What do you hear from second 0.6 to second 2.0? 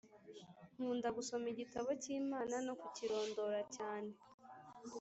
Nkunda gusoma igitabo